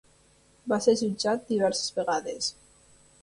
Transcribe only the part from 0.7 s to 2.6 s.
Va ser jutjat diverses vegades.